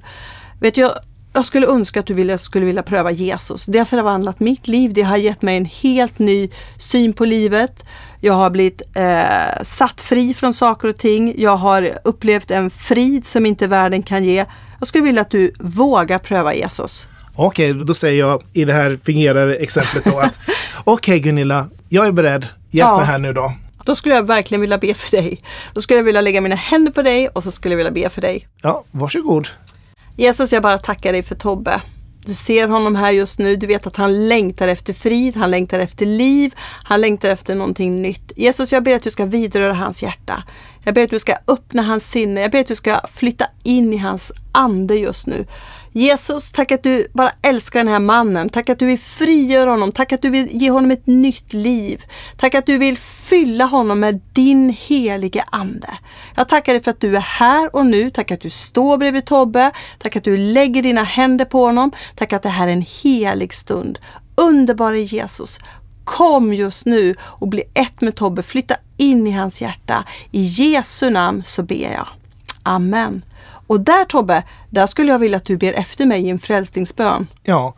Vet 0.60 0.76
jag, 0.76 0.92
jag 1.34 1.46
skulle 1.46 1.66
önska 1.66 2.00
att 2.00 2.06
du 2.06 2.14
ville, 2.14 2.38
skulle 2.38 2.66
vilja 2.66 2.82
pröva 2.82 3.10
Jesus. 3.10 3.66
Det 3.66 3.78
har 3.78 3.84
förvandlat 3.84 4.40
mitt 4.40 4.68
liv. 4.68 4.92
Det 4.92 5.02
har 5.02 5.16
gett 5.16 5.42
mig 5.42 5.56
en 5.56 5.64
helt 5.64 6.18
ny 6.18 6.50
syn 6.78 7.12
på 7.12 7.24
livet. 7.24 7.84
Jag 8.20 8.34
har 8.34 8.50
blivit 8.50 8.82
eh, 8.94 9.62
satt 9.62 10.00
fri 10.00 10.34
från 10.34 10.54
saker 10.54 10.88
och 10.88 10.96
ting. 10.96 11.34
Jag 11.36 11.56
har 11.56 11.98
upplevt 12.04 12.50
en 12.50 12.70
frid 12.70 13.26
som 13.26 13.46
inte 13.46 13.66
världen 13.66 14.02
kan 14.02 14.24
ge. 14.24 14.44
Jag 14.78 14.88
skulle 14.88 15.04
vilja 15.04 15.20
att 15.20 15.30
du 15.30 15.52
vågar 15.58 16.18
pröva 16.18 16.54
Jesus. 16.54 17.08
Okej, 17.36 17.72
okay, 17.72 17.84
då 17.84 17.94
säger 17.94 18.20
jag 18.20 18.42
i 18.52 18.64
det 18.64 18.72
här 18.72 18.98
fingerade 19.04 19.56
exemplet 19.56 20.04
då 20.04 20.18
att 20.18 20.38
okej 20.84 21.12
okay, 21.12 21.18
Gunilla, 21.18 21.68
jag 21.88 22.06
är 22.06 22.12
beredd. 22.12 22.42
Hjälp 22.70 22.88
ja. 22.88 22.96
mig 22.96 23.06
här 23.06 23.18
nu 23.18 23.32
då. 23.32 23.52
Då 23.84 23.94
skulle 23.94 24.14
jag 24.14 24.26
verkligen 24.26 24.60
vilja 24.60 24.78
be 24.78 24.94
för 24.94 25.10
dig. 25.10 25.40
Då 25.74 25.80
skulle 25.80 25.98
jag 25.98 26.04
vilja 26.04 26.20
lägga 26.20 26.40
mina 26.40 26.54
händer 26.54 26.92
på 26.92 27.02
dig 27.02 27.28
och 27.28 27.42
så 27.44 27.50
skulle 27.50 27.72
jag 27.72 27.76
vilja 27.76 27.92
be 27.92 28.08
för 28.08 28.20
dig. 28.20 28.48
Ja, 28.62 28.84
varsågod. 28.90 29.48
Jesus, 30.16 30.52
jag 30.52 30.62
bara 30.62 30.78
tackar 30.78 31.12
dig 31.12 31.22
för 31.22 31.34
Tobbe. 31.34 31.82
Du 32.26 32.34
ser 32.34 32.68
honom 32.68 32.96
här 32.96 33.10
just 33.10 33.38
nu. 33.38 33.56
Du 33.56 33.66
vet 33.66 33.86
att 33.86 33.96
han 33.96 34.28
längtar 34.28 34.68
efter 34.68 34.92
frid, 34.92 35.36
han 35.36 35.50
längtar 35.50 35.78
efter 35.78 36.06
liv, 36.06 36.54
han 36.84 37.00
längtar 37.00 37.30
efter 37.30 37.54
någonting 37.54 38.02
nytt. 38.02 38.32
Jesus, 38.36 38.72
jag 38.72 38.82
ber 38.82 38.94
att 38.94 39.02
du 39.02 39.10
ska 39.10 39.24
vidröra 39.24 39.72
hans 39.72 40.02
hjärta. 40.02 40.42
Jag 40.84 40.94
ber 40.94 41.04
att 41.04 41.10
du 41.10 41.18
ska 41.18 41.36
öppna 41.46 41.82
hans 41.82 42.10
sinne. 42.10 42.40
Jag 42.40 42.50
ber 42.50 42.60
att 42.60 42.66
du 42.66 42.74
ska 42.74 43.00
flytta 43.12 43.46
in 43.62 43.92
i 43.92 43.96
hans 43.96 44.32
ande 44.52 44.94
just 44.94 45.26
nu. 45.26 45.46
Jesus, 45.96 46.52
tack 46.52 46.72
att 46.72 46.82
du 46.82 47.06
bara 47.12 47.32
älskar 47.42 47.80
den 47.80 47.88
här 47.88 47.98
mannen. 47.98 48.48
Tack 48.48 48.68
att 48.68 48.78
du 48.78 48.86
vill 48.86 48.98
frigöra 48.98 49.70
honom. 49.70 49.92
Tack 49.92 50.12
att 50.12 50.22
du 50.22 50.30
vill 50.30 50.48
ge 50.50 50.70
honom 50.70 50.90
ett 50.90 51.06
nytt 51.06 51.52
liv. 51.52 52.04
Tack 52.36 52.54
att 52.54 52.66
du 52.66 52.78
vill 52.78 52.98
fylla 52.98 53.64
honom 53.64 54.00
med 54.00 54.20
din 54.32 54.70
helige 54.78 55.44
Ande. 55.50 55.98
Jag 56.36 56.48
tackar 56.48 56.72
dig 56.72 56.82
för 56.82 56.90
att 56.90 57.00
du 57.00 57.16
är 57.16 57.20
här 57.20 57.76
och 57.76 57.86
nu. 57.86 58.10
Tack 58.10 58.30
att 58.30 58.40
du 58.40 58.50
står 58.50 58.98
bredvid 58.98 59.24
Tobbe. 59.24 59.70
Tack 59.98 60.16
att 60.16 60.24
du 60.24 60.36
lägger 60.36 60.82
dina 60.82 61.02
händer 61.02 61.44
på 61.44 61.64
honom. 61.64 61.90
Tack 62.14 62.32
att 62.32 62.42
det 62.42 62.48
här 62.48 62.68
är 62.68 62.72
en 62.72 62.86
helig 63.02 63.54
stund. 63.54 63.98
Underbara 64.36 64.96
Jesus, 64.96 65.58
Kom 66.04 66.52
just 66.52 66.86
nu 66.86 67.14
och 67.20 67.48
bli 67.48 67.62
ett 67.74 68.00
med 68.00 68.14
Tobbe. 68.14 68.42
Flytta 68.42 68.76
in 68.96 69.26
i 69.26 69.30
hans 69.30 69.62
hjärta. 69.62 70.04
I 70.30 70.42
Jesu 70.42 71.10
namn 71.10 71.42
så 71.46 71.62
ber 71.62 71.92
jag. 71.92 72.08
Amen. 72.62 73.22
Och 73.74 73.80
där 73.80 74.04
Tobbe, 74.04 74.42
där 74.70 74.86
skulle 74.86 75.12
jag 75.12 75.18
vilja 75.18 75.36
att 75.36 75.44
du 75.44 75.56
ber 75.56 75.72
efter 75.72 76.06
mig 76.06 76.22
i 76.22 76.30
en 76.30 76.38
frälsningsbön. 76.38 77.26
Ja, 77.42 77.74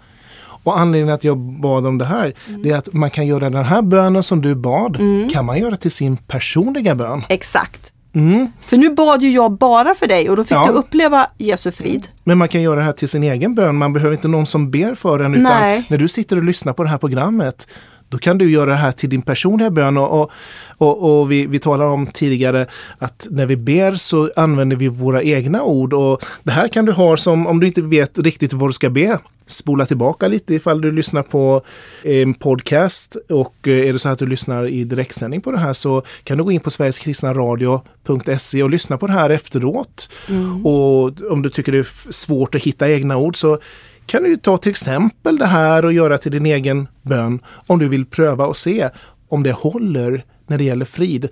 och 0.63 0.79
anledningen 0.79 1.15
att 1.15 1.25
jag 1.25 1.39
bad 1.39 1.87
om 1.87 1.99
det 1.99 2.05
här, 2.05 2.33
mm. 2.49 2.63
det 2.63 2.71
är 2.71 2.77
att 2.77 2.93
man 2.93 3.11
kan 3.11 3.27
göra 3.27 3.51
den 3.51 3.65
här 3.65 3.83
bönen 3.83 4.23
som 4.23 4.43
du 4.43 4.55
bad, 4.55 4.97
mm. 4.97 5.29
kan 5.29 5.45
man 5.45 5.59
göra 5.59 5.77
till 5.77 5.91
sin 5.91 6.17
personliga 6.17 6.95
bön. 6.95 7.23
Exakt. 7.29 7.93
Mm. 8.15 8.53
För 8.61 8.77
nu 8.77 8.91
bad 8.91 9.23
ju 9.23 9.31
jag 9.31 9.53
bara 9.53 9.95
för 9.95 10.07
dig 10.07 10.31
och 10.31 10.37
då 10.37 10.45
fick 10.45 10.53
ja. 10.53 10.67
du 10.67 10.73
uppleva 10.73 11.27
Jesu 11.39 11.73
frid. 11.73 12.09
Men 12.25 12.39
man 12.39 12.49
kan 12.49 12.63
göra 12.63 12.77
det 12.77 12.85
här 12.85 12.93
till 12.93 13.09
sin 13.09 13.23
egen 13.23 13.55
bön. 13.55 13.77
Man 13.77 13.93
behöver 13.93 14.17
inte 14.17 14.29
någon 14.29 14.47
som 14.47 14.71
ber 14.71 14.95
för 14.95 15.21
en. 15.21 15.35
Utan 15.35 15.43
Nej. 15.43 15.87
när 15.89 15.99
du 15.99 16.09
sitter 16.09 16.37
och 16.37 16.45
lyssnar 16.45 16.73
på 16.73 16.83
det 16.83 16.89
här 16.89 16.99
programmet 16.99 17.69
då 18.09 18.19
kan 18.19 18.39
du 18.39 18.51
göra 18.51 18.71
det 18.71 18.77
här 18.77 18.93
till 18.93 19.11
din 19.11 19.23
personliga 19.23 19.71
bön. 19.71 19.97
Och, 19.97 20.21
och, 20.21 20.31
och, 20.79 21.21
och 21.21 21.33
vi, 21.33 21.47
vi 21.47 21.59
talade 21.59 21.91
om 21.91 22.07
tidigare 22.07 22.67
att 22.99 23.27
när 23.31 23.47
vi 23.47 23.57
ber 23.57 23.95
så 23.95 24.31
använder 24.37 24.77
vi 24.77 24.89
våra 24.89 25.23
egna 25.23 25.63
ord. 25.63 25.93
Och 25.93 26.23
det 26.43 26.51
här 26.51 26.69
kan 26.69 26.85
du 26.85 26.93
ha 26.93 27.17
som, 27.17 27.47
om 27.47 27.61
du 27.61 27.67
inte 27.67 27.83
vet 27.83 28.19
riktigt 28.19 28.53
vad 28.53 28.69
du 28.69 28.73
ska 28.73 28.91
be, 28.91 29.19
spola 29.47 29.87
tillbaka 29.87 30.29
lite 30.29 30.55
ifall 30.55 30.81
du 30.81 30.93
lyssnar 30.93 31.23
på 31.23 31.63
en 32.03 32.35
podcast 32.35 33.17
och 33.29 33.55
eh, 33.69 33.89
är 33.89 33.93
det 33.93 33.99
så 33.99 34.09
att 34.09 34.19
du 34.19 34.27
lyssnar 34.27 34.67
i 34.67 34.85
direktsändning 34.85 35.41
på 35.41 35.51
det 35.53 35.59
här 35.59 35.73
så 35.73 36.03
kan 36.25 36.39
du 36.39 36.45
gå 36.45 36.53
in 36.53 36.61
på 36.61 36.71
sverigeskristnaradio.se 36.71 38.63
och 38.63 38.71
lyssna 38.71 38.99
på 38.99 39.07
det 39.07 39.13
här 39.13 39.31
efteråt. 39.31 40.11
Mm. 40.29 40.67
Och 40.67 41.13
om 41.31 41.43
du 41.43 41.49
tycker 41.49 41.73
det 41.73 41.79
är 41.79 42.13
svårt 42.13 42.55
att 42.55 42.63
hitta 42.63 42.91
egna 42.91 43.17
ord 43.17 43.37
så 43.37 43.59
kan 44.07 44.23
du 44.23 44.37
ta 44.37 44.57
till 44.57 44.71
exempel 44.71 45.39
det 45.39 45.47
här 45.47 45.85
och 45.85 45.93
göra 45.93 46.19
till 46.19 46.33
din 46.33 46.47
egen 46.47 46.89
bön 47.03 47.41
om 47.67 47.79
du 47.79 47.89
vill 47.89 48.07
pröva 48.07 48.47
och 48.47 48.57
se 48.57 48.89
om 49.29 49.43
det 49.43 49.53
håller 49.53 50.25
när 50.47 50.59
det 50.59 50.65
gäller 50.65 50.85
frid. 50.85 51.29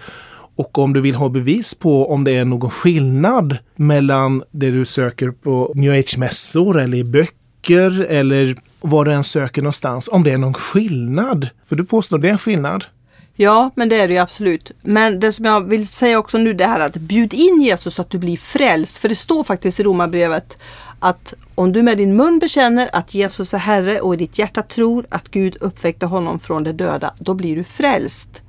Och 0.56 0.78
om 0.78 0.92
du 0.92 1.00
vill 1.00 1.14
ha 1.14 1.28
bevis 1.28 1.74
på 1.74 2.12
om 2.12 2.24
det 2.24 2.32
är 2.32 2.44
någon 2.44 2.70
skillnad 2.70 3.58
mellan 3.76 4.42
det 4.50 4.70
du 4.70 4.84
söker 4.84 5.30
på 5.30 5.72
new 5.74 5.92
age-mässor 5.92 6.80
eller 6.80 6.98
i 6.98 7.04
böcker 7.04 8.06
eller 8.08 8.56
var 8.80 9.04
du 9.04 9.12
än 9.12 9.24
söker 9.24 9.62
någonstans, 9.62 10.08
om 10.12 10.22
det 10.22 10.30
är 10.30 10.38
någon 10.38 10.54
skillnad. 10.54 11.48
För 11.64 11.76
du 11.76 11.84
påstår 11.84 12.18
det 12.18 12.28
är 12.28 12.32
en 12.32 12.38
skillnad. 12.38 12.84
Ja, 13.36 13.70
men 13.74 13.88
det 13.88 13.96
är 13.96 14.08
det 14.08 14.14
ju 14.14 14.20
absolut. 14.20 14.70
Men 14.82 15.20
det 15.20 15.32
som 15.32 15.44
jag 15.44 15.68
vill 15.68 15.88
säga 15.88 16.18
också 16.18 16.38
nu 16.38 16.52
det 16.52 16.66
här 16.66 16.80
att 16.80 16.96
bjud 16.96 17.34
in 17.34 17.60
Jesus 17.62 17.94
så 17.94 18.02
att 18.02 18.10
du 18.10 18.18
blir 18.18 18.36
frälst. 18.36 18.98
För 18.98 19.08
det 19.08 19.14
står 19.14 19.44
faktiskt 19.44 19.80
i 19.80 19.82
Romarbrevet 19.82 20.56
att 21.04 21.34
om 21.54 21.72
du 21.72 21.82
med 21.82 21.98
din 21.98 22.16
mun 22.16 22.38
bekänner 22.38 22.90
att 22.92 23.14
Jesus 23.14 23.54
är 23.54 23.58
Herre 23.58 24.00
och 24.00 24.14
i 24.14 24.16
ditt 24.16 24.38
hjärta 24.38 24.62
tror 24.62 25.06
att 25.08 25.28
Gud 25.28 25.56
uppväckte 25.60 26.06
honom 26.06 26.38
från 26.38 26.64
de 26.64 26.72
döda, 26.72 27.14
då 27.18 27.34
blir 27.34 27.56
du 27.56 27.64
frälst. 27.64 28.42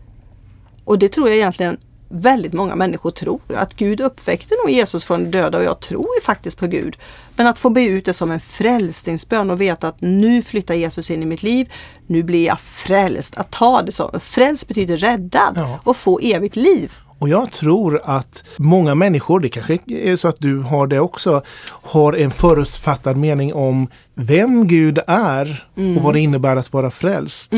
Och 0.83 0.99
det 0.99 1.09
tror 1.09 1.27
jag 1.27 1.37
egentligen 1.37 1.77
väldigt 2.09 2.53
många 2.53 2.75
människor 2.75 3.11
tror. 3.11 3.41
Att 3.55 3.73
Gud 3.73 4.01
uppväckte 4.01 4.55
nog 4.63 4.73
Jesus 4.73 5.05
från 5.05 5.23
de 5.23 5.31
döda 5.31 5.57
och 5.57 5.63
jag 5.63 5.79
tror 5.79 6.07
ju 6.19 6.21
faktiskt 6.25 6.59
på 6.59 6.67
Gud. 6.67 6.97
Men 7.35 7.47
att 7.47 7.59
få 7.59 7.69
be 7.69 7.85
ut 7.85 8.05
det 8.05 8.13
som 8.13 8.31
en 8.31 8.39
frälsningsbön 8.39 9.49
och 9.51 9.61
veta 9.61 9.87
att 9.87 10.01
nu 10.01 10.41
flyttar 10.41 10.75
Jesus 10.75 11.11
in 11.11 11.23
i 11.23 11.25
mitt 11.25 11.43
liv. 11.43 11.73
Nu 12.07 12.23
blir 12.23 12.45
jag 12.47 12.59
frälst. 12.59 13.37
Att 13.37 13.51
ta 13.51 13.81
det 13.81 13.91
som 13.91 14.19
frälst 14.19 14.67
betyder 14.67 14.97
räddad 14.97 15.53
Ja. 15.55 15.79
och 15.83 15.97
få 15.97 16.19
evigt 16.19 16.55
liv. 16.55 16.91
Och 17.19 17.29
jag 17.29 17.51
tror 17.51 18.01
att 18.03 18.43
många 18.57 18.95
människor, 18.95 19.39
det 19.39 19.49
kanske 19.49 19.79
är 19.87 20.15
så 20.15 20.27
att 20.27 20.39
du 20.39 20.59
har 20.59 20.87
det 20.87 20.99
också, 20.99 21.41
har 21.67 22.13
en 22.13 22.31
förutfattad 22.31 23.17
mening 23.17 23.53
om 23.53 23.87
vem 24.15 24.67
Gud 24.67 24.99
är 25.07 25.65
och 25.97 26.03
vad 26.03 26.13
det 26.13 26.19
innebär 26.19 26.55
att 26.55 26.73
vara 26.73 26.91
frälst. 26.91 27.53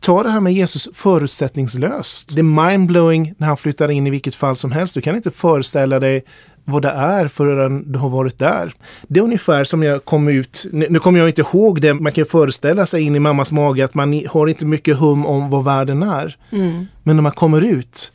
Ta 0.00 0.22
det 0.22 0.30
här 0.30 0.40
med 0.40 0.52
Jesus 0.52 0.88
förutsättningslöst. 0.94 2.34
Det 2.34 2.40
är 2.40 2.68
mindblowing 2.70 3.34
när 3.38 3.46
han 3.46 3.56
flyttar 3.56 3.90
in 3.90 4.06
i 4.06 4.10
vilket 4.10 4.34
fall 4.34 4.56
som 4.56 4.72
helst. 4.72 4.94
Du 4.94 5.00
kan 5.00 5.16
inte 5.16 5.30
föreställa 5.30 6.00
dig 6.00 6.24
vad 6.64 6.82
det 6.82 6.90
är 6.90 7.28
förrän 7.28 7.92
du 7.92 7.98
har 7.98 8.08
varit 8.08 8.38
där. 8.38 8.72
Det 9.08 9.20
är 9.20 9.24
ungefär 9.24 9.64
som 9.64 9.82
jag 9.82 10.04
kom 10.04 10.28
ut, 10.28 10.66
nu 10.72 10.98
kommer 10.98 11.18
jag 11.18 11.28
inte 11.28 11.40
ihåg 11.40 11.80
det, 11.80 11.94
man 11.94 12.12
kan 12.12 12.26
föreställa 12.26 12.86
sig 12.86 13.02
in 13.02 13.16
i 13.16 13.18
mammas 13.18 13.52
mage 13.52 13.84
att 13.84 13.94
man 13.94 14.24
har 14.28 14.46
inte 14.46 14.66
mycket 14.66 14.96
hum 14.96 15.26
om 15.26 15.50
vad 15.50 15.64
världen 15.64 16.02
är. 16.02 16.36
Men 17.02 17.16
när 17.16 17.22
man 17.22 17.32
kommer 17.32 17.60
ut, 17.64 18.12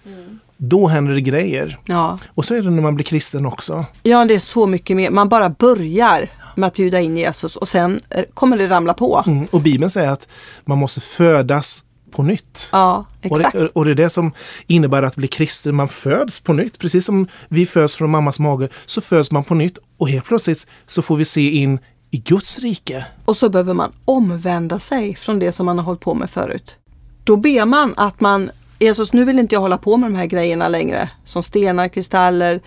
då 0.58 0.88
händer 0.88 1.14
det 1.14 1.22
grejer. 1.22 1.80
Ja. 1.86 2.18
Och 2.28 2.46
så 2.46 2.56
är 2.56 2.62
det 2.62 2.70
när 2.70 2.82
man 2.82 2.96
blir 2.96 3.06
kristen 3.06 3.46
också. 3.46 3.86
ja, 4.04 4.26
det 4.26 4.36
är 4.36 4.40
så 4.40 4.68
mycket 4.68 4.98
mer. 4.98 5.10
Man 5.10 5.30
bara 5.30 5.50
börjar 5.50 6.30
med 6.56 6.68
att 6.68 6.74
bjuda 6.76 7.00
in 7.00 7.18
Jesus 7.18 7.56
och 7.56 7.68
sen 7.68 8.00
kommer 8.34 8.58
det 8.58 8.68
ramla 8.68 8.94
på. 8.94 9.24
Mm. 9.28 9.46
Och 9.52 9.62
Bibeln 9.62 9.90
säger 9.90 10.10
att 10.10 10.28
man 10.66 10.78
måste 10.78 11.02
födas 11.02 11.84
på 12.12 12.24
nytt. 12.24 12.70
Ja, 12.72 13.06
Och 13.30 13.38
exakt. 13.38 13.58
det, 13.58 13.68
och 13.68 13.86
det 13.86 13.92
är 13.92 13.96
det 13.96 14.10
som 14.10 14.32
innebär 14.68 15.04
att 15.04 15.16
bli 15.16 15.28
kristen. 15.28 15.76
Man 15.76 15.88
föds 15.88 16.42
på 16.42 16.54
nytt. 16.54 16.80
Precis 16.80 17.06
som 17.06 17.28
vi 17.50 17.66
föds 17.66 17.96
från 17.96 18.10
mammas 18.10 18.40
mage 18.40 18.68
så 18.86 19.02
föds 19.02 19.32
man 19.32 19.44
på 19.44 19.56
nytt 19.56 19.78
och 19.98 20.10
helt 20.10 20.26
plötsligt 20.26 20.68
så 20.86 21.02
får 21.02 21.16
vi 21.18 21.26
se 21.26 21.50
in 21.50 21.80
i 22.12 22.18
Guds 22.18 22.60
rike. 22.60 23.06
Och 23.26 23.38
så 23.38 23.50
behöver 23.50 23.74
man 23.74 23.92
omvända 24.06 24.80
sig 24.80 25.16
från 25.16 25.40
det 25.40 25.52
som 25.52 25.66
man 25.66 25.78
har 25.78 25.86
hållit 25.86 26.02
på 26.02 26.14
med 26.14 26.30
förut. 26.30 26.78
Då 27.24 27.38
ber 27.38 27.66
man 27.66 27.94
att 27.98 28.22
man, 28.22 28.50
Jesus 28.80 29.14
nu 29.14 29.26
vill 29.26 29.40
inte 29.40 29.56
jag 29.56 29.62
hålla 29.62 29.78
på 29.78 29.98
med 29.98 30.12
de 30.12 30.18
här 30.18 30.26
grejerna 30.26 30.68
längre. 30.68 31.10
Som 31.26 31.44
stenar, 31.44 31.88
kristaller, 31.88 32.62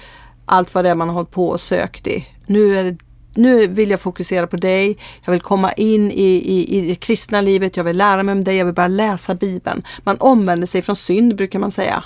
allt 0.45 0.75
vad 0.75 0.85
det 0.85 0.91
är 0.91 0.95
man 0.95 1.09
har 1.09 1.15
hållit 1.15 1.31
på 1.31 1.49
och 1.49 1.61
sökt 1.61 2.07
i. 2.07 2.27
Nu, 2.47 2.79
är 2.79 2.85
det, 2.85 2.97
nu 3.35 3.67
vill 3.67 3.91
jag 3.91 4.01
fokusera 4.01 4.47
på 4.47 4.57
dig. 4.57 4.99
Jag 5.25 5.33
vill 5.33 5.41
komma 5.41 5.73
in 5.73 6.11
i, 6.11 6.43
i, 6.45 6.79
i 6.79 6.89
det 6.89 6.95
kristna 6.95 7.41
livet. 7.41 7.77
Jag 7.77 7.85
vill 7.85 7.97
lära 7.97 8.23
mig 8.23 8.33
om 8.33 8.45
dig. 8.45 8.57
Jag 8.57 8.65
vill 8.65 8.75
börja 8.75 8.89
läsa 8.89 9.35
Bibeln. 9.35 9.83
Man 10.05 10.17
omvänder 10.21 10.67
sig 10.67 10.83
från 10.83 10.97
synd 10.97 11.37
brukar 11.37 11.59
man 11.59 11.71
säga. 11.71 12.05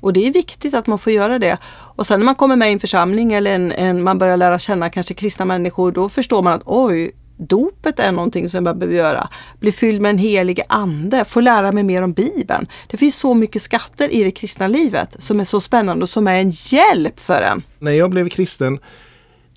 Och 0.00 0.12
det 0.12 0.26
är 0.26 0.32
viktigt 0.32 0.74
att 0.74 0.86
man 0.86 0.98
får 0.98 1.12
göra 1.12 1.38
det. 1.38 1.58
Och 1.68 2.06
sen 2.06 2.20
när 2.20 2.24
man 2.24 2.34
kommer 2.34 2.56
med 2.56 2.68
i 2.68 2.72
en 2.72 2.80
församling 2.80 3.32
eller 3.32 3.54
en, 3.54 3.72
en, 3.72 4.02
man 4.02 4.18
börjar 4.18 4.36
lära 4.36 4.58
känna 4.58 4.90
kanske 4.90 5.14
kristna 5.14 5.44
människor, 5.44 5.92
då 5.92 6.08
förstår 6.08 6.42
man 6.42 6.52
att 6.52 6.62
oj, 6.64 7.12
dopet 7.36 8.00
är 8.00 8.12
någonting 8.12 8.48
som 8.48 8.66
jag 8.66 8.78
behöver 8.78 8.96
göra. 8.96 9.28
Bli 9.60 9.72
fylld 9.72 10.00
med 10.00 10.08
den 10.08 10.18
helige 10.18 10.64
ande, 10.68 11.24
få 11.24 11.40
lära 11.40 11.72
mig 11.72 11.82
mer 11.82 12.02
om 12.02 12.12
Bibeln. 12.12 12.66
Det 12.86 12.96
finns 12.96 13.16
så 13.16 13.34
mycket 13.34 13.62
skatter 13.62 14.08
i 14.08 14.24
det 14.24 14.30
kristna 14.30 14.68
livet 14.68 15.16
som 15.18 15.40
är 15.40 15.44
så 15.44 15.60
spännande 15.60 16.02
och 16.02 16.08
som 16.08 16.26
är 16.26 16.34
en 16.34 16.50
hjälp 16.50 17.20
för 17.20 17.42
en. 17.42 17.62
När 17.78 17.92
jag 17.92 18.10
blev 18.10 18.28
kristen 18.28 18.78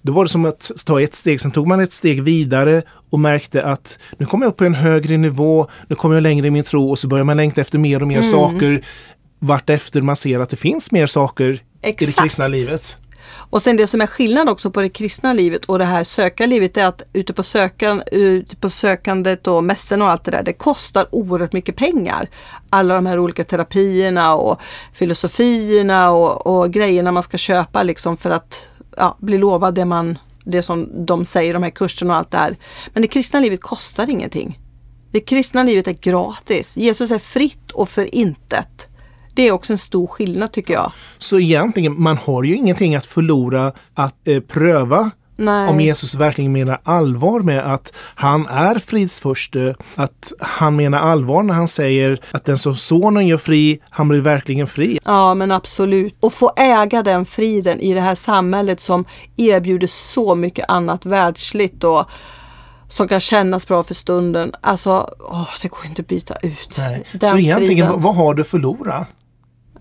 då 0.01 0.13
var 0.13 0.23
det 0.23 0.29
som 0.29 0.45
att 0.45 0.71
ta 0.85 1.01
ett 1.01 1.15
steg, 1.15 1.41
sen 1.41 1.51
tog 1.51 1.67
man 1.67 1.79
ett 1.79 1.93
steg 1.93 2.23
vidare 2.23 2.81
och 3.09 3.19
märkte 3.19 3.63
att 3.63 3.99
nu 4.17 4.25
kommer 4.25 4.45
jag 4.45 4.51
upp 4.51 4.57
på 4.57 4.65
en 4.65 4.75
högre 4.75 5.17
nivå, 5.17 5.67
nu 5.87 5.95
kommer 5.95 6.15
jag 6.15 6.21
längre 6.21 6.47
i 6.47 6.51
min 6.51 6.63
tro 6.63 6.89
och 6.89 6.99
så 6.99 7.07
börjar 7.07 7.23
man 7.25 7.37
längta 7.37 7.61
efter 7.61 7.77
mer 7.77 8.01
och 8.01 8.07
mer 8.07 8.21
saker 8.21 8.85
vartefter 9.39 10.01
man 10.01 10.15
ser 10.15 10.39
att 10.39 10.49
det 10.49 10.57
finns 10.57 10.91
mer 10.91 11.07
saker 11.07 11.49
i 11.49 11.59
det 11.81 11.89
Exakt. 11.89 12.21
kristna 12.21 12.47
livet. 12.47 12.97
Och 13.31 13.61
sen 13.61 13.77
det 13.77 13.87
som 13.87 14.01
är 14.01 14.07
skillnad 14.07 14.49
också 14.49 14.71
på 14.71 14.81
det 14.81 14.89
kristna 14.89 15.33
livet 15.33 15.65
och 15.65 15.79
det 15.79 15.85
här 15.85 16.03
sökarlivet 16.03 16.77
är 16.77 16.85
att 16.85 17.01
ute 17.13 17.33
på, 17.33 17.43
sökan, 17.43 18.03
ute 18.11 18.55
på 18.55 18.69
sökandet 18.69 19.47
och 19.47 19.63
mässen 19.63 20.01
och 20.01 20.09
allt 20.09 20.23
det 20.23 20.31
där, 20.31 20.43
det 20.43 20.53
kostar 20.53 21.07
oerhört 21.11 21.53
mycket 21.53 21.75
pengar. 21.75 22.29
Alla 22.69 22.95
de 22.95 23.05
här 23.05 23.19
olika 23.19 23.43
terapierna 23.43 24.35
och 24.35 24.61
filosofierna 24.93 26.11
och, 26.11 26.47
och 26.47 26.71
grejerna 26.71 27.11
man 27.11 27.23
ska 27.23 27.37
köpa 27.37 27.83
liksom 27.83 28.17
för 28.17 28.29
att 28.29 28.67
ja, 28.97 29.17
bli 29.19 29.37
lovad 29.37 29.73
det, 29.73 29.85
man, 29.85 30.17
det 30.43 30.61
som 30.61 31.05
de 31.05 31.25
säger, 31.25 31.53
de 31.53 31.63
här 31.63 31.69
kurserna 31.69 32.13
och 32.13 32.19
allt 32.19 32.31
det 32.31 32.37
här. 32.37 32.57
Men 32.93 33.01
det 33.01 33.07
kristna 33.07 33.39
livet 33.39 33.61
kostar 33.61 34.09
ingenting. 34.09 34.59
Det 35.11 35.19
kristna 35.19 35.63
livet 35.63 35.87
är 35.87 35.93
gratis. 35.93 36.77
Jesus 36.77 37.11
är 37.11 37.19
fritt 37.19 37.71
och 37.71 37.89
för 37.89 38.15
intet. 38.15 38.88
Det 39.39 39.47
är 39.47 39.51
också 39.51 39.73
en 39.73 39.77
stor 39.77 40.07
skillnad 40.07 40.51
tycker 40.51 40.73
jag. 40.73 40.91
Så 41.17 41.39
egentligen, 41.39 42.01
man 42.01 42.17
har 42.17 42.43
ju 42.43 42.55
ingenting 42.55 42.95
att 42.95 43.05
förlora 43.05 43.73
att 43.93 44.27
eh, 44.27 44.39
pröva 44.39 45.11
Nej. 45.35 45.69
om 45.69 45.81
Jesus 45.81 46.15
verkligen 46.15 46.51
menar 46.51 46.79
allvar 46.83 47.39
med 47.39 47.73
att 47.73 47.93
han 48.15 48.45
är 48.47 48.79
fridsförste, 48.79 49.75
att 49.95 50.33
han 50.39 50.75
menar 50.75 50.99
allvar 50.99 51.43
när 51.43 51.53
han 51.53 51.67
säger 51.67 52.19
att 52.31 52.45
den 52.45 52.57
som 52.57 52.75
sonen 52.75 53.27
gör 53.27 53.37
fri, 53.37 53.79
han 53.89 54.07
blir 54.07 54.19
verkligen 54.19 54.67
fri. 54.67 54.99
Ja 55.05 55.33
men 55.33 55.51
absolut. 55.51 56.15
Och 56.19 56.33
få 56.33 56.51
äga 56.55 57.03
den 57.03 57.25
friden 57.25 57.79
i 57.79 57.93
det 57.93 58.01
här 58.01 58.15
samhället 58.15 58.79
som 58.79 59.05
erbjuder 59.37 59.87
så 59.87 60.35
mycket 60.35 60.65
annat 60.67 61.05
världsligt 61.05 61.83
och 61.83 62.09
som 62.89 63.07
kan 63.07 63.19
kännas 63.19 63.67
bra 63.67 63.83
för 63.83 63.93
stunden. 63.93 64.51
Alltså, 64.61 65.09
åh, 65.19 65.49
det 65.61 65.67
går 65.67 65.85
inte 65.85 66.01
att 66.01 66.07
byta 66.07 66.35
ut. 66.41 66.75
Nej. 66.77 67.03
Den 67.11 67.29
Så 67.29 67.37
egentligen, 67.37 67.87
friden. 67.87 68.01
vad 68.03 68.15
har 68.15 68.33
du 68.33 68.41
att 68.41 69.07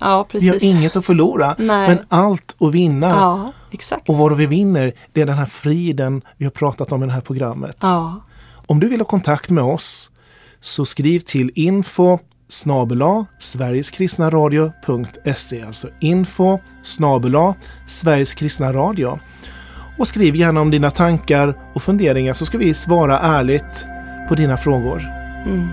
Ja, 0.01 0.07
Vi 0.07 0.13
har 0.13 0.25
precis. 0.25 0.63
inget 0.63 0.97
att 0.97 1.05
förlora, 1.05 1.55
Nej. 1.59 1.89
men 1.89 1.99
allt 2.09 2.57
att 2.61 2.75
vinna. 2.75 3.09
Ja, 3.09 3.53
exakt. 3.71 4.09
Och 4.09 4.17
vad 4.17 4.37
vi 4.37 4.47
vinner, 4.47 4.93
det 5.13 5.21
är 5.21 5.27
den 5.27 5.39
här 5.39 5.47
friden 5.47 6.23
vi 6.37 6.45
har 6.45 6.53
pratat 6.53 6.93
om 6.93 7.03
i 7.03 7.07
det 7.07 7.13
här 7.13 7.21
programmet. 7.21 7.77
Ja. 7.81 8.21
Om 8.67 8.81
du 8.81 8.89
vill 8.89 9.01
ha 9.01 9.07
kontakt 9.07 9.51
med 9.51 9.65
oss 9.65 10.11
så 10.61 10.85
skriv 10.85 11.21
till 11.21 11.51
info 11.55 12.19
snabela 12.49 13.27
sverigeskristnaradio.se 13.39 15.63
alltså 15.63 15.89
info 16.01 16.59
snabela 16.83 17.55
sverigeskristnaradio 17.87 19.19
och 19.99 20.09
skriv 20.09 20.37
gärna 20.37 20.61
om 20.61 20.71
dina 20.71 20.91
tankar 20.91 21.55
och 21.75 21.83
funderingar 21.83 22.33
så 22.33 22.45
ska 22.45 22.59
vi 22.59 22.75
svara 22.75 23.19
ärligt 23.19 23.87
på 24.29 24.35
dina 24.35 24.57
frågor. 24.57 25.03
Mm. 25.47 25.69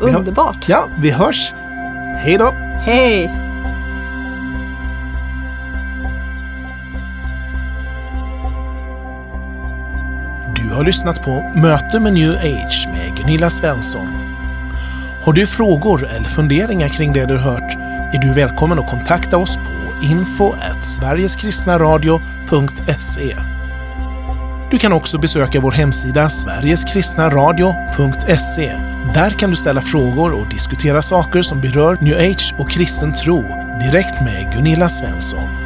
Underbart. 0.00 0.68
Ja, 0.68 0.84
vi 1.02 1.10
hörs! 1.10 1.52
Hej 2.18 2.38
då! 2.38 2.63
Hej! 2.86 3.26
Du 10.56 10.74
har 10.74 10.84
lyssnat 10.84 11.22
på 11.22 11.52
Möte 11.54 12.00
med 12.00 12.12
New 12.12 12.32
Age 12.32 12.88
med 12.92 13.16
Gunilla 13.16 13.50
Svensson. 13.50 14.08
Har 15.22 15.32
du 15.32 15.46
frågor 15.46 16.08
eller 16.08 16.28
funderingar 16.28 16.88
kring 16.88 17.12
det 17.12 17.26
du 17.26 17.38
hört 17.38 17.76
är 18.14 18.18
du 18.18 18.32
välkommen 18.32 18.78
att 18.78 18.90
kontakta 18.90 19.36
oss 19.36 19.56
på 19.56 19.62
info 20.02 20.54
sverigeskristnaradio.se. 20.80 23.36
Du 24.70 24.78
kan 24.78 24.92
också 24.92 25.18
besöka 25.18 25.60
vår 25.60 25.72
hemsida 25.72 26.28
sverigeskristnaradio.se. 26.28 28.93
Där 29.12 29.30
kan 29.30 29.50
du 29.50 29.56
ställa 29.56 29.80
frågor 29.80 30.32
och 30.32 30.48
diskutera 30.48 31.02
saker 31.02 31.42
som 31.42 31.60
berör 31.60 31.98
New 32.00 32.18
Age 32.18 32.54
och 32.58 32.70
kristen 32.70 33.12
tro 33.12 33.42
direkt 33.80 34.20
med 34.20 34.52
Gunilla 34.52 34.88
Svensson. 34.88 35.63